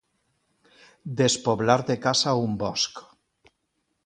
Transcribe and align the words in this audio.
Despoblar 1.19 1.77
de 1.91 1.99
caça 2.07 2.35
un 2.49 2.59
bosc. 2.65 3.05